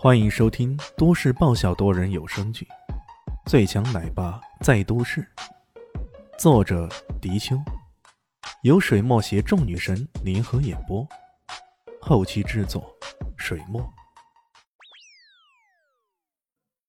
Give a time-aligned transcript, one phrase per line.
[0.00, 2.64] 欢迎收听都市爆笑多人有声剧
[3.50, 5.26] 《最强奶爸在都市》，
[6.38, 6.88] 作者：
[7.20, 7.60] 迪秋，
[8.62, 11.04] 由水墨携众女神联合演播，
[12.00, 12.96] 后期制作：
[13.36, 13.92] 水墨。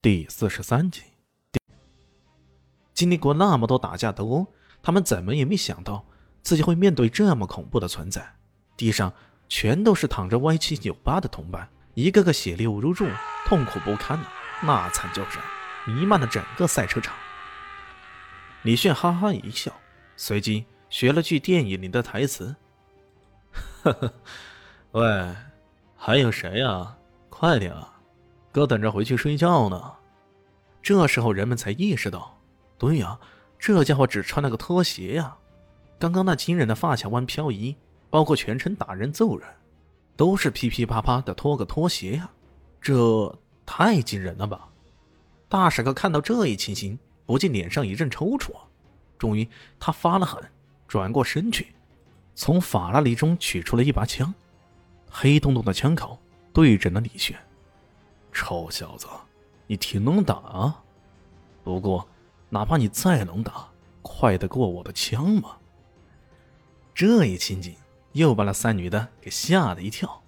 [0.03, 1.01] 第四十三集，
[2.93, 4.45] 经历过那么多打架斗殴，
[4.83, 6.05] 他们怎么也没想到
[6.43, 8.35] 自己会面对这么恐怖的存在。
[8.77, 9.11] 地上
[9.47, 11.67] 全都是躺着歪七扭八的同伴。
[11.99, 13.05] 一个个血流如注，
[13.45, 14.25] 痛苦不堪呐！
[14.61, 15.41] 那惨叫声
[15.85, 17.13] 弥漫了整个赛车场。
[18.61, 19.73] 李炫哈哈一笑，
[20.15, 22.55] 随即学了句电影里的台词
[23.83, 24.13] ：“呵呵，
[24.91, 25.35] 喂，
[25.97, 26.95] 还有谁呀？
[27.29, 27.99] 快点啊，
[28.53, 29.95] 哥等着回去睡觉呢。”
[30.81, 32.39] 这时候人们才意识到，
[32.77, 33.19] 对呀，
[33.59, 35.35] 这家伙只穿了个拖鞋呀！
[35.99, 37.75] 刚刚那惊人的发卡弯漂移，
[38.09, 39.45] 包括全程打人揍人。
[40.19, 42.29] 都是噼噼啪啪的脱个拖鞋呀，
[42.81, 43.33] 这
[43.65, 44.67] 太惊人了吧！
[45.47, 48.51] 大傻哥看到这一情形，不禁脸上一阵抽搐。
[49.17, 49.47] 终于，
[49.79, 50.43] 他发了狠，
[50.89, 51.73] 转过身去，
[52.35, 54.33] 从法拉利中取出了一把枪，
[55.09, 56.19] 黑洞洞的枪口
[56.51, 57.39] 对准了李炫。
[58.33, 59.07] 臭小子，
[59.67, 60.83] 你挺能打啊！
[61.63, 62.05] 不过，
[62.49, 63.69] 哪怕你再能打，
[64.01, 65.55] 快得过我的枪吗？
[66.93, 67.73] 这一情景。
[68.13, 70.21] 又把那三女的给吓了一跳，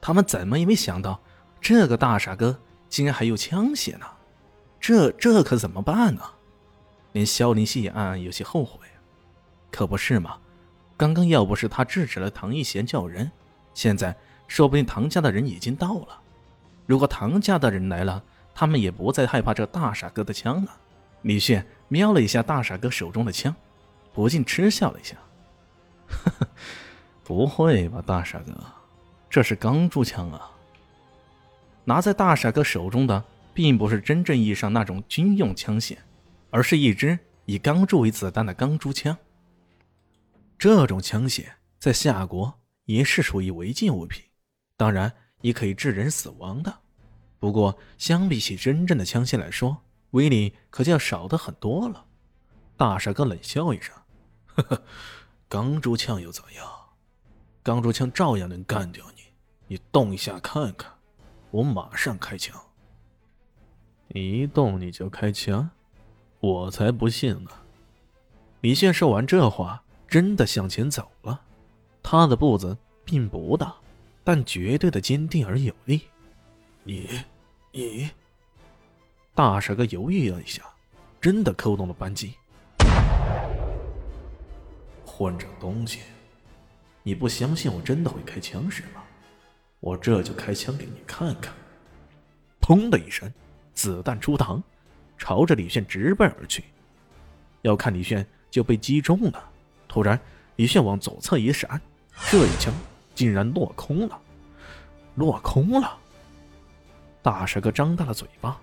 [0.00, 1.20] 他们怎么也没想到，
[1.60, 2.58] 这个大傻哥
[2.88, 4.06] 竟然还有枪械呢，
[4.80, 6.22] 这这可怎么办呢？
[7.12, 8.86] 连萧林希也暗暗有些后悔，
[9.70, 10.38] 可不是嘛？
[10.96, 13.30] 刚刚要不是他制止了唐一贤叫人，
[13.74, 16.20] 现在说不定唐家的人已经到了。
[16.86, 18.22] 如果唐家的人来了，
[18.54, 20.72] 他们也不再害怕这大傻哥的枪了。
[21.22, 23.54] 李炫瞄了一下大傻哥手中的枪，
[24.12, 25.16] 不禁嗤笑了一下，
[26.08, 26.48] 呵呵。
[27.24, 28.52] 不会吧，大傻哥，
[29.30, 30.50] 这是钢珠枪啊！
[31.84, 35.96] 拿在大傻哥手中的，并不是真正意义上那种军用枪械，
[36.50, 39.16] 而是一支以钢珠为子弹的钢珠枪。
[40.58, 41.46] 这种枪械
[41.78, 42.52] 在夏国
[42.84, 44.24] 也是属于违禁物品，
[44.76, 46.72] 当然也可以致人死亡的。
[47.38, 49.76] 不过，相比起真正的枪械来说，
[50.10, 52.04] 威力可就要少的很多了。
[52.76, 53.94] 大傻哥冷笑一声
[54.46, 54.82] ：“呵呵，
[55.48, 56.66] 钢珠枪又怎样？”
[57.62, 59.22] 钢珠枪照样能干掉你，
[59.68, 60.90] 你动一下看看，
[61.52, 62.60] 我马上开枪。
[64.08, 65.70] 一动你就开枪，
[66.40, 67.50] 我才不信呢！
[68.62, 71.40] 李现说完这话，真的向前走了。
[72.02, 73.72] 他的步子并不大，
[74.24, 76.02] 但绝对的坚定而有力。
[76.82, 77.08] 你，
[77.70, 78.10] 你，
[79.34, 80.64] 大傻哥犹豫了一下，
[81.20, 82.34] 真的扣动了扳机。
[85.06, 86.00] 混账东西！
[87.02, 89.02] 你不相信我真的会开枪是吗？
[89.80, 91.52] 我这就开枪给你看看！
[92.60, 93.32] 砰的一声，
[93.74, 94.62] 子弹出膛，
[95.18, 96.62] 朝着李炫直奔而去。
[97.62, 99.50] 要看李炫就被击中了。
[99.88, 100.18] 突然，
[100.54, 101.80] 李炫往左侧一闪，
[102.30, 102.72] 这一枪
[103.14, 104.20] 竟然落空了，
[105.16, 105.98] 落空了！
[107.20, 108.60] 大帅哥张大了嘴巴，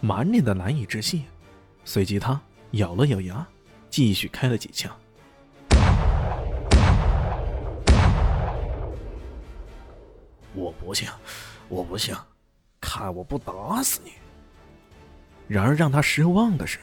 [0.00, 1.24] 满脸的难以置信。
[1.84, 2.40] 随即，他
[2.72, 3.44] 咬了咬牙，
[3.90, 4.96] 继续开了几枪。
[10.54, 11.08] 我不信，
[11.68, 12.14] 我不信，
[12.80, 14.12] 看我不打死你！
[15.48, 16.78] 然而让他失望的是，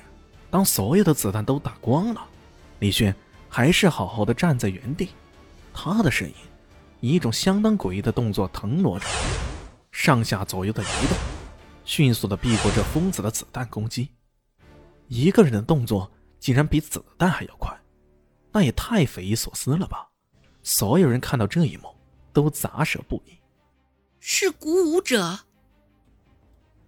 [0.50, 2.28] 当所有的子弹都打光了，
[2.80, 3.16] 李炫
[3.47, 5.09] 还是好好的站在原地。
[5.74, 6.35] 他的身影
[7.00, 9.06] 以一种相当诡异的动作腾挪着，
[9.91, 11.18] 上下左右的移动，
[11.86, 14.09] 迅速的避过这疯子的子弹攻击。
[15.07, 17.75] 一个人的动作竟然比子弹还要快，
[18.51, 20.09] 那也太匪夷所思了吧！
[20.62, 21.96] 所有人看到这一幕，
[22.34, 23.39] 都咂舌不已。
[24.19, 25.40] 是鼓舞者，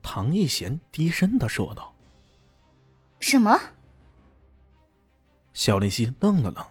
[0.02, 1.94] 唐一贤低声的说道
[3.20, 3.58] ：“什么？”
[5.54, 6.66] 小林夕愣了愣，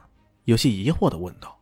[0.45, 1.59] 有些疑惑的问道。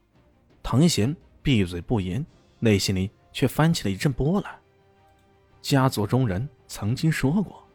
[0.62, 2.24] 唐一贤闭嘴不言，
[2.58, 4.58] 内心里却翻起了一阵波澜。
[5.62, 7.66] 家族中人曾经说过，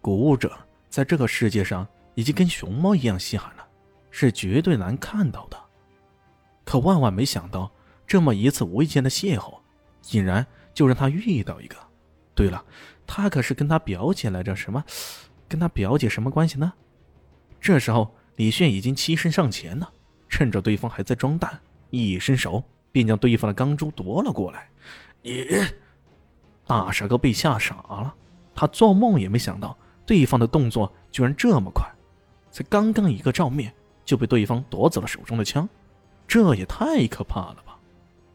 [0.00, 0.56] 鼓舞者
[0.88, 3.66] 在这个世界上已经跟熊猫一样稀罕了，
[4.10, 5.60] 是绝对难看到的。
[6.64, 7.70] 可万万没想到，
[8.06, 9.61] 这么一次无意间的邂逅。
[10.02, 11.76] 竟然就让他遇到一个。
[12.34, 12.62] 对了，
[13.06, 14.84] 他可是跟他表姐来着，什么？
[15.48, 16.72] 跟他表姐什么关系呢？
[17.60, 19.90] 这时候，李炫已经欺身上前了，
[20.28, 21.60] 趁着对方还在装弹，
[21.90, 24.68] 一伸手便将对方的钢珠夺了过来。
[25.22, 25.46] 你，
[26.66, 28.14] 大傻哥被吓傻了，
[28.54, 29.76] 他做梦也没想到
[30.06, 31.86] 对方的动作居然这么快，
[32.50, 33.72] 才刚刚一个照面
[34.04, 35.68] 就被对方夺走了手中的枪，
[36.26, 37.71] 这也太可怕了吧！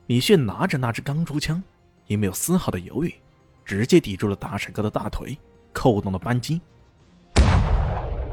[0.08, 1.62] 李炫拿着那支钢珠枪，
[2.06, 3.14] 也没有丝毫的犹豫，
[3.66, 5.38] 直接抵住了大帅哥的大腿，
[5.74, 6.62] 扣动了扳机。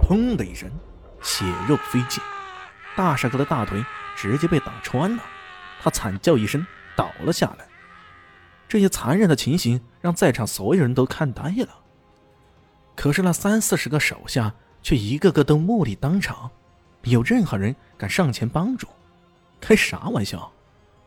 [0.00, 0.70] 砰的一声，
[1.20, 2.22] 血肉飞溅，
[2.96, 3.84] 大帅哥的大腿
[4.14, 5.22] 直接被打穿了，
[5.82, 7.66] 他惨叫一声倒了下来。
[8.68, 11.68] 这些残忍的情形让在场所有人都看呆了。
[12.94, 16.48] 可是那三四十个手下却一个个都目力当场，
[17.02, 18.86] 没有任何人敢上前帮助。
[19.60, 20.52] 开啥玩笑？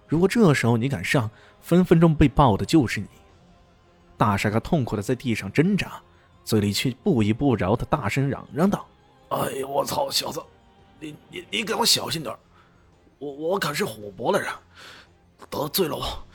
[0.07, 3.07] 如果这时候你敢上，分分钟被爆的就是你。
[4.15, 6.01] 大傻哥痛苦的在地上挣扎，
[6.44, 8.88] 嘴里却不依不饶的大声嚷嚷道
[9.30, 10.42] ：“哎呀，我操，小子，
[11.00, 12.33] 你你你给我小心点
[13.19, 14.50] 我我可是虎伯的人，
[15.50, 16.25] 得罪了我，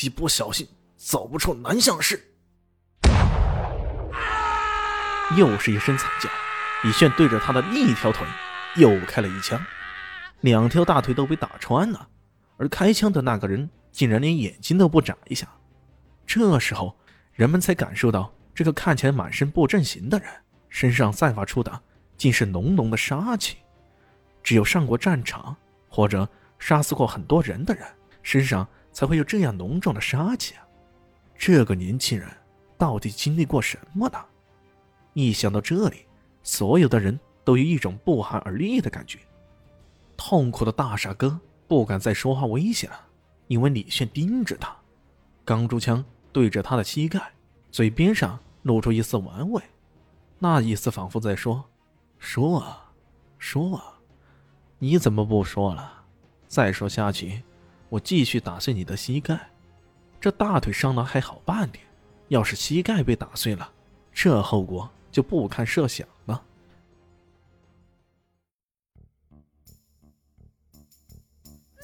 [0.00, 2.30] 你不小心走不出南向市。”
[5.36, 6.28] 又是一声惨叫，
[6.82, 8.26] 李炫对着他的另一条腿
[8.76, 9.58] 又开了一枪，
[10.42, 12.08] 两条大腿都被打穿了，
[12.56, 15.48] 而开枪的那个人竟然连眼睛都不眨一下。
[16.26, 16.96] 这时候。
[17.34, 20.28] 人们才感受到，这个看起来满身不正形的人
[20.68, 21.82] 身上散发出的，
[22.16, 23.56] 竟是浓浓的杀气。
[24.40, 25.56] 只有上过战场
[25.88, 26.28] 或者
[26.60, 27.84] 杀死过很多人的人，
[28.22, 30.64] 身上才会有这样浓重的杀气啊！
[31.36, 32.30] 这个年轻人
[32.78, 34.24] 到底经历过什么呢？
[35.12, 36.06] 一想到这里，
[36.44, 39.18] 所有的人都有一种不寒而栗的感觉。
[40.16, 43.00] 痛苦的大傻哥不敢再说话威胁了，
[43.46, 44.76] 因为李炫盯着他，
[45.44, 46.04] 钢珠枪。
[46.32, 47.30] 对着他的膝盖，
[47.70, 49.62] 嘴边上露出一丝玩味，
[50.40, 51.64] 那意思仿佛在说
[52.18, 52.90] ：“说啊，
[53.38, 53.84] 说啊，
[54.80, 56.02] 你怎么不说了？
[56.48, 57.44] 再说下去，
[57.88, 59.48] 我继续打碎你的膝盖。
[60.20, 61.84] 这大腿伤了还好办点，
[62.26, 63.70] 要是膝盖被打碎了，
[64.12, 66.04] 这后果就不堪设想